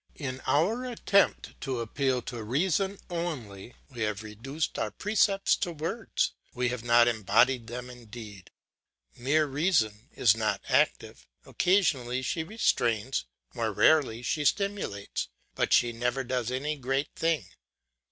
In 0.15 0.41
our 0.47 0.83
attempt 0.83 1.61
to 1.61 1.79
appeal 1.79 2.23
to 2.23 2.43
reason 2.43 2.97
only, 3.11 3.75
we 3.91 4.01
have 4.01 4.23
reduced 4.23 4.79
our 4.79 4.89
precepts 4.89 5.55
to 5.57 5.71
words, 5.71 6.33
we 6.55 6.69
have 6.69 6.83
not 6.83 7.07
embodied 7.07 7.67
them 7.67 7.87
in 7.91 8.05
deed. 8.07 8.49
Mere 9.15 9.45
reason 9.45 10.09
is 10.15 10.35
not 10.35 10.59
active; 10.69 11.27
occasionally 11.45 12.23
she 12.23 12.43
restrains, 12.43 13.25
more 13.53 13.71
rarely 13.71 14.23
she 14.23 14.43
stimulates, 14.43 15.27
but 15.53 15.71
she 15.71 15.91
never 15.93 16.23
does 16.23 16.49
any 16.49 16.77
great 16.77 17.09
thing. 17.15 17.45